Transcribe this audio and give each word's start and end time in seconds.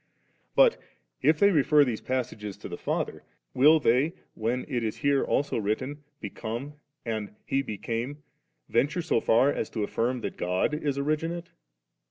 But 0.55 0.79
if 1.21 1.37
they 1.37 1.51
refer 1.51 1.85
these 1.85 2.01
passages 2.01 2.57
to 2.57 2.67
the 2.67 2.75
Father, 2.75 3.21
will 3.53 3.79
they, 3.79 4.13
when 4.33 4.65
it 4.67 4.83
is 4.83 4.97
here 5.05 5.23
also 5.23 5.59
writtoi, 5.61 5.97
* 6.09 6.19
Become' 6.21 6.73
and 7.15 7.35
* 7.39 7.45
He 7.53 7.61
became,' 7.61 8.23
venture 8.67 9.03
so 9.03 9.19
far 9.21 9.53
as 9.53 9.69
to 9.69 9.83
affirm 9.83 10.21
that 10.21 10.37
God 10.37 10.73
is 10.73 10.97
originate 10.97 11.51